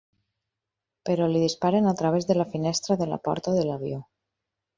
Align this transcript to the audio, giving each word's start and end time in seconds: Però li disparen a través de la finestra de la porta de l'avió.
Però 1.09 1.27
li 1.31 1.41
disparen 1.43 1.89
a 1.89 1.93
través 1.99 2.25
de 2.31 2.39
la 2.39 2.47
finestra 2.55 2.97
de 3.03 3.09
la 3.13 3.21
porta 3.29 3.55
de 3.59 3.69
l'avió. 3.71 4.03